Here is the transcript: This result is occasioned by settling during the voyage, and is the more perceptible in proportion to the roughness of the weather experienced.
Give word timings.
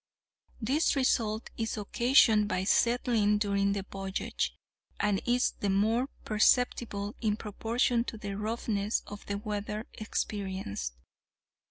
This 0.59 0.95
result 0.95 1.51
is 1.57 1.77
occasioned 1.77 2.47
by 2.47 2.63
settling 2.63 3.37
during 3.37 3.73
the 3.73 3.83
voyage, 3.91 4.57
and 4.99 5.21
is 5.27 5.51
the 5.59 5.69
more 5.69 6.07
perceptible 6.25 7.13
in 7.21 7.37
proportion 7.37 8.03
to 8.05 8.17
the 8.17 8.33
roughness 8.35 9.03
of 9.05 9.23
the 9.27 9.37
weather 9.37 9.85
experienced. 9.93 10.93